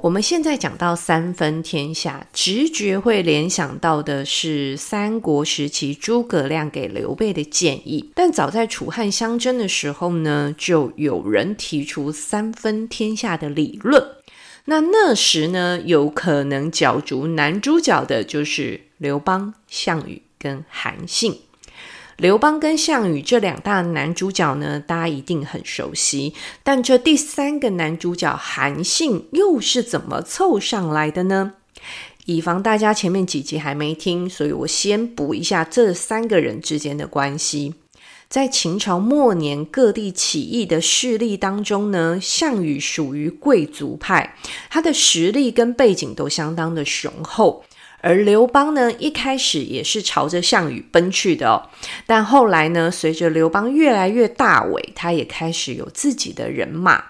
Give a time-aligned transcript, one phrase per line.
[0.00, 8.12] 我们现在讲到三分天下，直觉会联想到的是三国时期诸葛亮给刘备的建议。
[8.14, 14.00] 但早在楚汉相争的时候呢，就有人提出三分天下的理论。
[14.66, 21.40] 那那时呢，有可能角逐男主角的就是刘邦、项羽跟韩信。
[22.18, 26.34] 刘邦跟项羽这两大男主角呢，大家一定很熟悉。
[26.64, 31.54] 但这第三个男主角韩信又是怎么凑上来的呢？
[32.24, 37.74] 以防大家前面几集还没听，所以我先补一下这三个人之间的关系。
[38.28, 44.36] 在秦朝末年各地起义的势力当中呢，项羽属于贵族派，
[44.68, 47.64] 他的实力跟背景都相当的雄厚。
[48.08, 51.68] 而刘邦呢，一开始也是朝着项羽奔去的哦，
[52.06, 57.04] 但后来呢，随着刘邦越来越大伟，他也开始有自己的人马。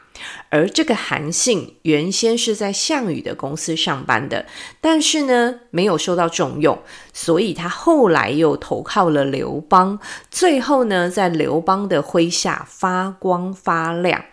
[0.49, 4.45] 而这个韩信原先是在项羽的公司上班的，
[4.81, 6.77] 但是呢，没有受到重用，
[7.13, 10.01] 所以他后来又投靠了刘邦，
[10.33, 14.25] 最后呢，在刘邦的麾下发光发亮。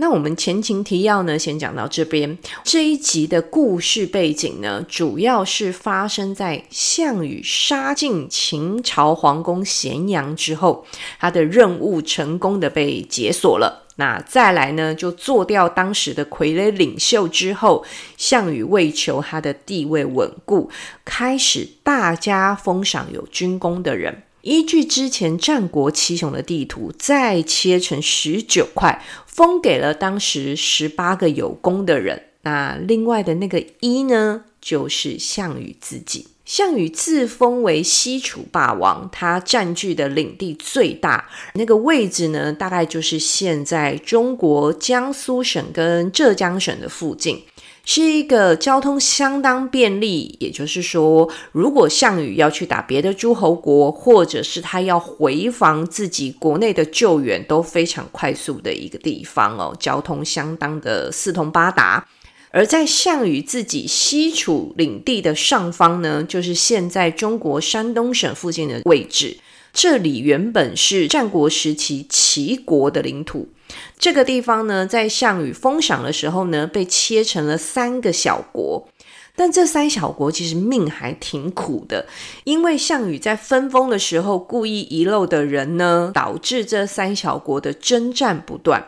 [0.00, 2.38] 那我们前情提要呢，先讲到这边。
[2.62, 10.86] 这一集的故事背景呢，主要是发生在项羽杀进秦朝皇宫咸阳之后，
[11.18, 13.86] 他的任务成功的被解锁了。
[13.96, 17.84] 那再来呢，就做掉当时的傀儡领袖之后，
[18.16, 20.70] 项羽为求他的地位稳固，
[21.04, 24.22] 开始大加封赏有军功的人。
[24.42, 32.22] 依据之前战国七雄的地图，再切成十九块，封给了当时十八个有功的人。
[32.42, 36.28] 那另外的那个一呢，就是项羽自己。
[36.44, 47.42] 项羽自封为西楚霸王，他占据的领地最大，那个位置呢，大概就是现在中国江苏省跟浙江省的附近。
[47.90, 62.06] 是一个交通相当便利，也就是说，如果项羽要去打别的诸侯国，或者是他要回防自己国内的救援，都非常快速的一个地方哦，交通相当的四通八达。
[62.50, 69.38] 而在项羽自己西楚领地的上方呢，就是现在中国山东省附近的位置，
[69.72, 73.48] 这里原本是战国时期齐国的领土。
[73.98, 78.88] 这个地方呢，在项羽封赏的时候呢，被切成了三个小国。
[79.36, 82.08] 但这三小国其实命还挺苦的，
[82.42, 88.84] 因为项羽在分封的时候故意遗漏的人呢，导致这三小国的征战不断。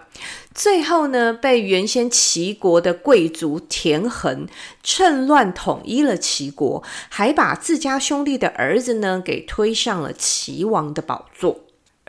[0.52, 4.48] 最后呢，被原先齐国的贵族田横
[4.82, 11.60] 趁乱统一了齐国，还把自家兄弟的儿子呢，给推上了齐王的宝座。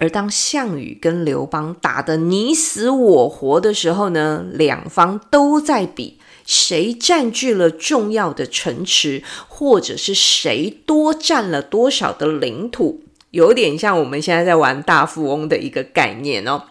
[0.02, 16.64] 而当项羽跟刘邦打得你死我活的时候呢，两方都在比谁占据了重要的城池，或者是谁多占了多少的领土，有点像我们现在在玩大富翁的一个概念哦。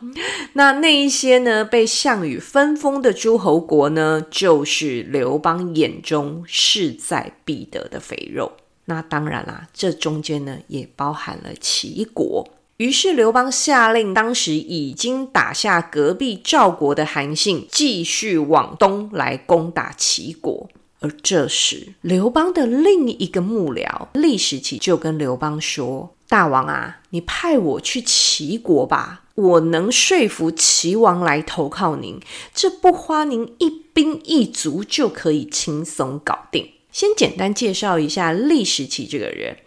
[0.55, 8.51] 那那一些呢，被项羽分封的诸侯国呢，就是刘邦眼中势在必得的肥肉。
[8.87, 12.45] 那当然啦，这中间呢，也包含了齐国。
[12.81, 20.71] 于是刘邦下令，当时已经打下隔壁赵国的韩信，继续往东来攻打齐国。
[21.01, 32.19] 而这时，刘邦的另一个幕僚酈时齐就跟刘邦说：“大王啊，你派我去齐国吧，我能说服齐王来投靠您，
[32.55, 39.59] 这不花您一兵一卒就可以轻松搞定。”先简单介绍一下酈时齐这个人。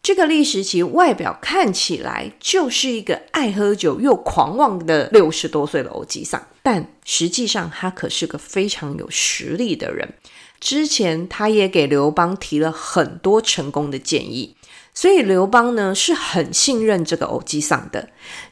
[0.00, 10.14] 这个酈时齐外表看起来就是一个爱喝酒又狂妄的六十多岁的欧吉桑，但实际上他可是个非常有实力的人。
[10.60, 14.56] 之前他也给刘邦提了很多成功的建议，
[14.94, 18.08] 所以刘邦呢是很信任这个欧吉桑的。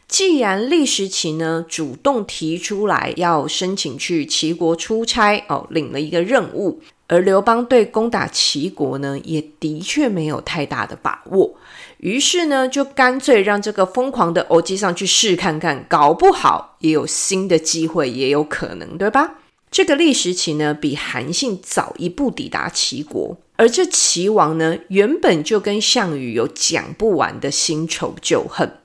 [0.06, 6.80] 既然酈时齐呢主动提出来要申请去齐国出差哦，领了一个任务。
[7.08, 11.54] 而刘邦对攻打齐国呢，也的确没有太大的把握，
[11.98, 19.34] 于是呢，就干脆让这个疯狂的欧吉桑去试看看，搞不好也有新的机会，也有可能，对吧？
[19.70, 28.78] 这个酈时齐呢，比韩信早一步抵达齐国，而这齐王呢，原本就跟项羽有讲不完的新仇旧恨，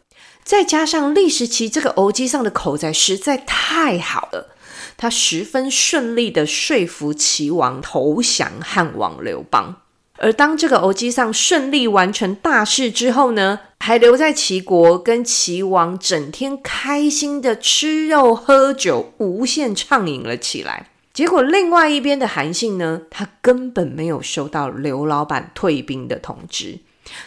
[0.44, 4.56] 再加上酈时期这个欧吉桑的口才实在太好了。
[5.02, 9.78] 他十分顺利地说服齐王投降汉王刘邦。
[10.18, 20.92] 而当这个欧吉桑顺利完成大事之后呢，还留在齐国跟齐王整天开心的吃肉喝酒，无限畅饮了起来。
[21.12, 26.78] 结果另外一边的韩信呢，他根本没有收到刘老板退兵的通知，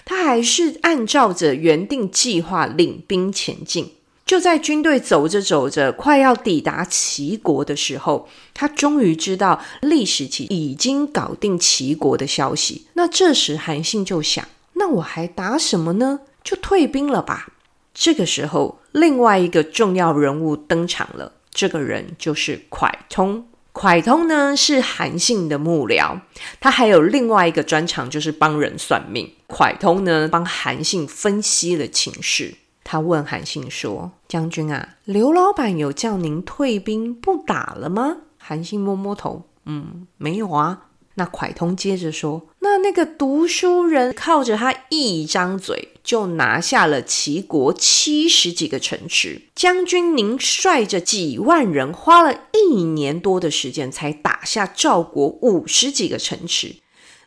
[0.05, 3.95] 他还是按照着原定计划领兵前进。
[4.27, 12.87] 就在军队走着走着，快要抵达齐国的时候，他终于知道酈时齐已经搞定齐国的消息。
[12.95, 16.21] 那这时韩信就想：那我还打什么呢？
[16.43, 17.49] 就退兵了吧。
[17.93, 23.47] 这个时候，另外一个重要人物登场了，这个人就是蒯通。
[23.75, 26.21] 蒯通呢是韩信的幕僚，
[26.61, 29.33] 他还有另外一个专长，就是帮人算命。
[29.49, 32.55] 蒯通呢帮韩信分析了情势。
[32.85, 40.89] 他问韩信说：“将军啊，刘老板有叫您退兵不打了吗？”韩信摸摸头，嗯，没有啊。
[41.17, 49.43] 那蒯通接着说：“那那个读书人靠着他一张嘴，就拿下了齐国七十几个城池。
[49.55, 56.77] 将军您率着几万人，花了一年多的时间，才打下赵国五十几个城池。”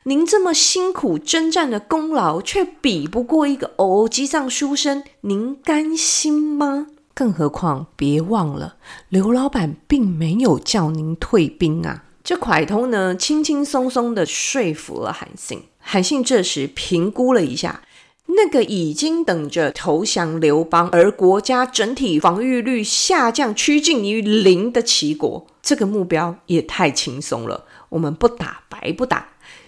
[0.08, 6.88] 您这么辛苦征战的功劳，却比不过一个偶机上书生，您甘心吗？
[7.14, 8.78] 更何况，别忘了，
[9.10, 12.06] 刘老板并没有叫您退兵啊！
[12.24, 15.64] 这蒯通呢，轻轻松松的说服了韩信。
[15.80, 17.82] 韩信这时评估了一下，
[18.28, 27.66] 那个已经等着投降刘邦，而国家整体防御率下降趋近于零的齐国，这个目标也太轻松了。
[27.90, 29.28] 我们不打白不打。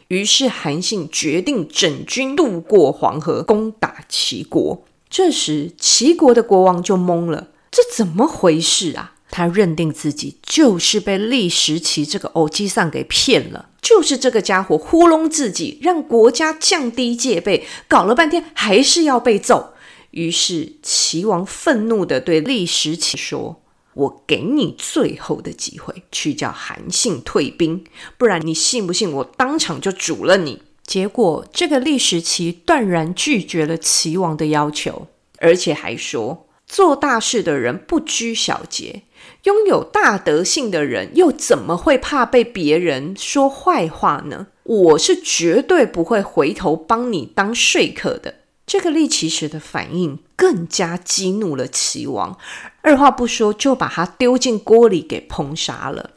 [0.10, 4.84] 于是韩信决定整军渡过黄河，攻打齐国。
[5.08, 9.14] 这时齐国的国王就懵了，这怎么回事啊？
[9.32, 19.74] 他认定自己就是被酈时齐这个欧吉桑给骗了，就是这个家伙糊弄自己，让国家降低戒备，搞了半天还是要被揍。
[20.10, 23.62] 于是齐王愤怒地对酈时齐说。
[23.94, 27.84] 我给你最后的机会，去叫韩信退兵，
[28.18, 30.62] 不然你信不信我当场就煮了你？
[30.86, 35.08] 结果这个酈时齐断然拒绝了齐王的要求，
[35.38, 39.04] 而且还说做大事的人不拘小节，
[39.44, 44.48] 拥有大德性的人又怎么会怕被别人说坏话呢？
[44.64, 48.39] 我是绝对不会回头帮你当说客的。
[48.70, 52.38] 这个酈奇时的反应更加激怒了齐王，
[52.84, 56.12] 二话不说就把他丢进锅里给烹杀了。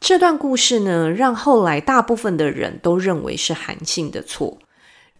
[0.00, 4.56] 这段故事呢，让后来大部分的人都认为是韩信的错，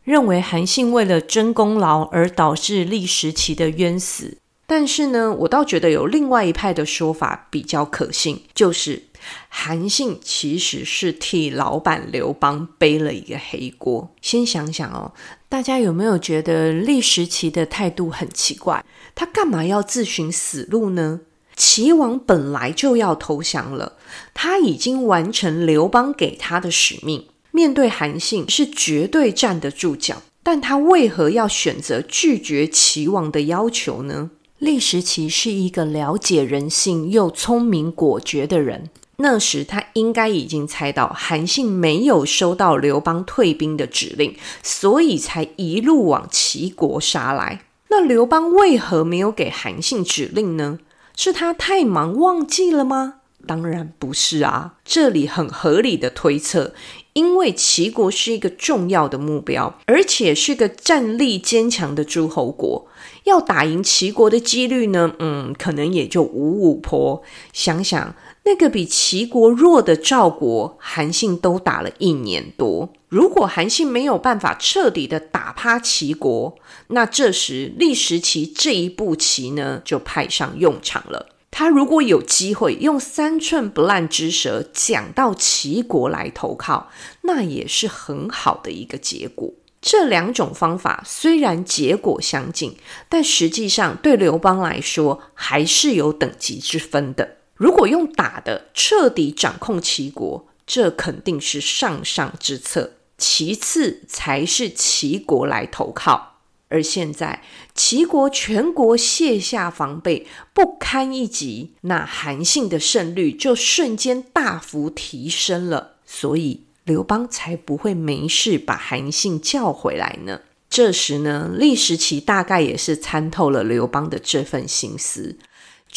[0.03, 4.39] 认为韩信为了争功劳而导致酈时齐的冤死。
[4.67, 9.03] 但是呢，我倒觉得有另外一派的说法比较可信，就是。
[9.49, 14.15] 韩信其实是替老板刘邦背了一个黑锅。
[14.23, 15.13] 先想想哦，
[15.51, 18.85] 大家有没有觉得酈时齐的态度很奇怪？
[19.15, 21.21] 他干嘛要自寻死路呢？
[21.57, 23.95] 齐王本来就要投降了，
[24.35, 30.23] 他已经完成刘邦给他的使命，面对韩信是绝对站得住脚。
[30.43, 34.31] 但他为何要选择拒绝齐王的要求呢？
[34.61, 38.91] 酈时齐是一个了解人性又聪明果决的人。
[39.21, 47.63] 那时他应该已经猜到韩信没有收到刘邦退兵的指令，所以才一路往齐国杀来。
[47.89, 50.79] 那刘邦为何没有给韩信指令呢？
[51.17, 53.15] 是他太忙忘记了吗？
[53.45, 56.73] 当然不是啊，这里很合理的推测，
[57.15, 62.87] 因为齐国是一个重要的目标，而且是个战力坚强的诸侯国，
[63.25, 67.21] 要打赢齐国的几率呢，嗯，可能也就五五波。
[67.53, 68.15] 想想。
[68.45, 72.93] 那个比齐国弱的赵国，韩信都打了一年多。
[73.09, 81.27] 如果韩信没有办法彻底的打趴齐国，那这时立时齐这一步棋呢，就派上用场了。
[81.51, 86.91] 他如果有机会用三寸不烂之舌讲到齐国来投靠，
[87.23, 89.53] 那也是很好的一个结果。
[89.81, 92.77] 这两种方法虽然结果相近，
[93.09, 97.38] 但实际上对刘邦来说还是有等级之分的。
[97.59, 102.93] 如果用打的彻底掌控齐国，这肯定是上上之策。
[103.19, 106.37] 其次才是齐国来投靠。
[106.69, 107.43] 而现在
[107.75, 115.97] 齐国全国卸下防备，不堪一击，那韩信的胜率就瞬间大幅提升了。
[116.07, 120.43] 所以刘邦才不会没事把韩信叫回来呢。
[120.71, 125.37] 这时呢，酈时齐大概也是参透了刘邦的这份心思。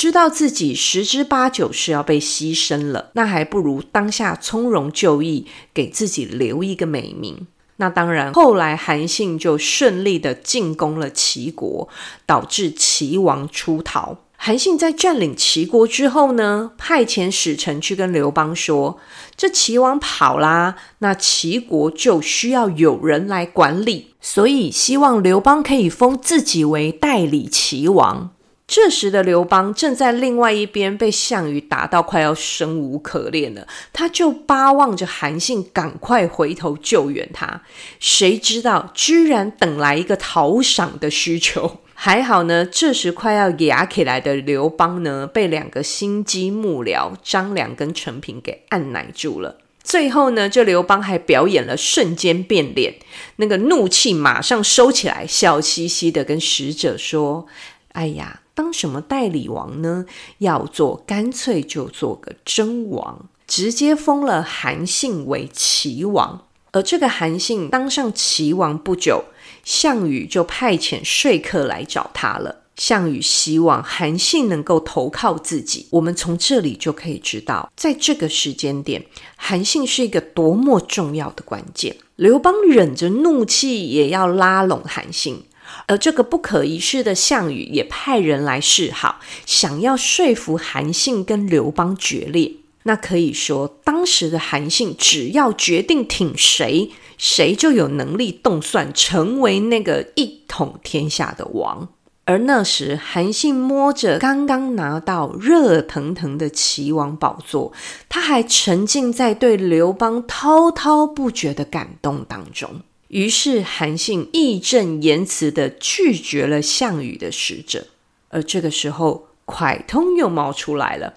[0.02, 7.46] 知道自己十之八九是要被牺牲了，那还不如当下从容就义，给自己留一个美名。
[7.76, 11.88] 那当然，后来韩信就顺利的进攻了齐国，
[12.26, 14.18] 导致齐王出逃。
[14.38, 19.00] 韩信在占领齐国之后呢，派遣使臣去跟刘邦说
[19.38, 28.32] ：“这齐王跑啦，那齐国就需要有人来管理，所以希望刘邦可以封自己为代理齐王。”
[28.74, 37.64] 这时的刘邦正在另外一边被项羽打到快要生无可恋了，他就巴望着韩信赶快回头救援他。
[38.00, 41.82] 谁知道居然等来一个讨赏的需求。
[41.94, 49.58] 还好呢，这时快要哑起来的刘邦呢，被两个心机幕僚张良跟陈平给按捺住了。
[49.84, 52.96] 最后呢，这刘邦还表演了瞬间变脸，
[53.36, 57.48] 那个怒气马上收起来，笑嘻嘻的跟使者说
[57.92, 60.06] ：“哎呀。”当什么代理王呢？
[60.40, 66.46] 要做干脆就做个真王，直接封了韩信为齐王。
[66.74, 69.26] 而这个韩信当上齐王不久，
[69.64, 72.58] 项羽就派遣说客来找他了。
[72.78, 75.88] 项羽希望韩信能够投靠自己。
[75.92, 79.06] 我们从这里就可以知道，在这个时间点，
[79.36, 81.98] 韩信是一个多么重要的关键。
[82.16, 85.44] 刘邦忍着怒气也要拉拢韩信。
[85.88, 92.54] 而这个不可一世的项羽也派人来示好，想要说服韩信跟刘邦决裂。
[92.84, 101.90] 那可以说，当时的韩信只要决定挺谁，谁就有能力动算成为那个一统天下的王。
[102.26, 107.72] 而那时，韩信摸着刚刚拿到热腾腾的齐王宝座，
[108.08, 112.82] 他还沉浸在对刘邦滔滔不绝的感动当中。
[113.12, 117.88] 于是韩信义正言辞的拒绝了项羽的使者，
[118.30, 121.16] 而这个时候，蒯通又冒出来了。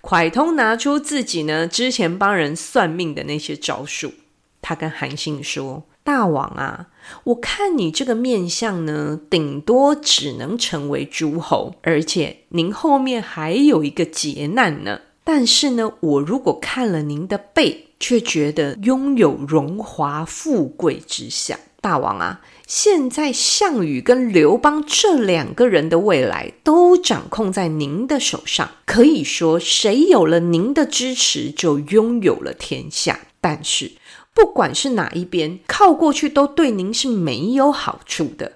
[0.00, 4.14] 蒯通拿出自己呢之前帮人算命的那些招数，
[4.62, 6.86] 他跟韩信说：“大王啊，
[7.24, 15.00] 我看你这个面相呢，顶多只能成为诸侯，而且您后面还有一个劫难呢。
[15.24, 22.42] 但是呢，我如果看了您的背。”却觉得拥有荣华富贵之相，大王啊！
[22.66, 33.20] 现在项羽跟刘邦这两个人的未来都掌控在您的手上，可以说谁有了您的支持，就拥有了天下。
[33.40, 33.92] 但是
[34.34, 38.52] 不管是哪一边，靠过去都对您是没有好处的。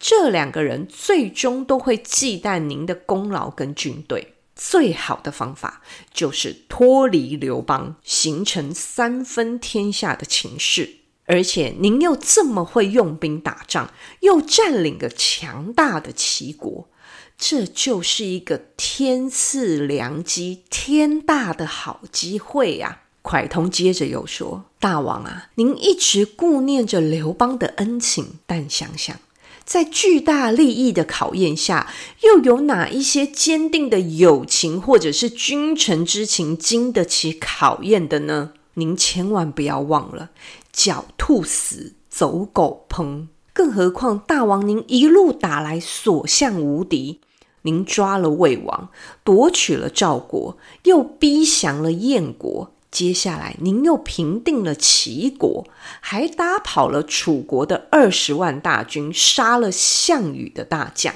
[0.00, 4.35] 这两个人最终都会忌惮您的功劳跟军队。
[4.56, 5.82] 最好的方法
[6.12, 10.96] 就是脱离刘邦，形成三分天下的情势。
[11.26, 16.88] 而且您又这么会用兵打仗，又占领个强大的齐国，
[17.36, 23.02] 这就是一个天赐良机、天大的好机会呀！
[23.22, 29.18] 蒯通接着又说：“大王啊，您一直顾念着刘邦的恩情，但想想。”
[29.66, 31.92] 在巨大利益的考验下，
[32.22, 38.52] 又有哪一些坚定的友情或者是君臣之情经得起考验的呢？
[38.74, 40.30] 您千万不要忘了，
[40.72, 43.26] 狡兔死，走狗烹。
[43.52, 47.20] 更何况大王您一路打来所向无敌，
[47.62, 48.90] 您抓了魏王，
[49.24, 52.70] 夺取了赵国，又逼降了燕国。
[52.90, 55.66] 接下来，您又平定了齐国，
[56.00, 61.14] 还打跑了楚国的二十万大军，杀了项羽的大将。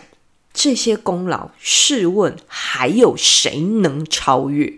[0.53, 4.75] 这些功劳，试问还有谁能超越？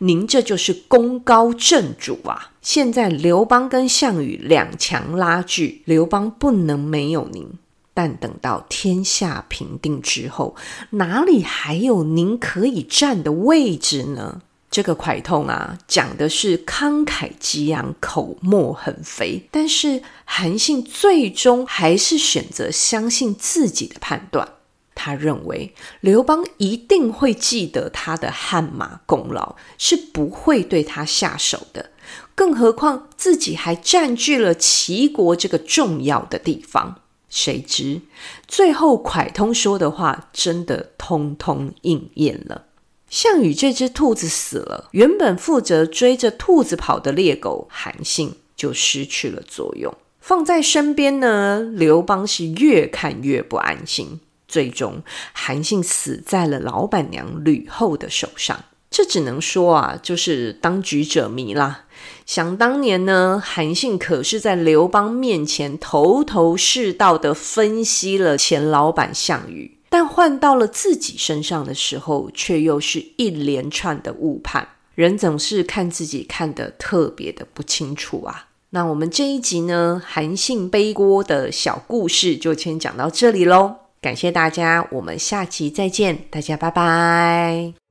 [0.00, 2.52] 您这就是功高震主啊！
[2.60, 7.48] 现在刘邦跟项羽两强拉锯，刘邦不能没有您。
[7.94, 10.54] 但等到天下平定之后，
[10.90, 14.42] 哪里还有您可以站的位置呢？
[14.70, 24.48] 这个蒯通啊，讲的是慷慨激昂、口沫横飞，但是韩信最终还是选择相信自己的判断。
[24.94, 31.90] 他认为刘邦一定会记得他的汗马功劳，是不会对他下手的。
[32.34, 37.02] 更何况自己还占据了齐国这个重要的地方。
[37.28, 38.00] 谁知
[38.46, 42.64] 最后蒯通说的话，真的通通应验了。
[43.08, 49.94] 项羽这只兔子死了，原本负责追着兔子跑的猎狗韩信就失去了作用。
[50.20, 54.20] 放在身边呢，刘邦是越看越不安心。
[54.48, 58.64] 最终，韩信死在了老板娘吕后的手上。
[58.90, 61.84] 这只能说啊，就是当局者迷啦。
[62.24, 69.75] 想当年呢，韩信可是在刘邦面前头头是道地分析了前老板项羽。
[69.96, 74.68] 但换到了自己身上的时候，却又是一连串的误判。
[74.94, 78.48] 人总是看自己看得特别的不清楚啊。
[78.68, 83.74] 那我们这一集呢，韩信背锅的小故事就先讲到这里喽。
[84.02, 87.85] 感谢大家，我们下期再见，大家拜拜。